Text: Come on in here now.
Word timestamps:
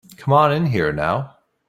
Come 0.17 0.33
on 0.33 0.51
in 0.51 0.65
here 0.65 0.91
now. 0.91 1.35